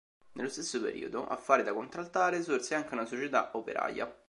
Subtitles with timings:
[0.31, 4.11] Nello stesso periodo, a fare da contraltare, sorse anche una Società Operaia.